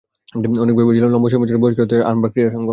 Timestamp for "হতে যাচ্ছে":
1.85-2.07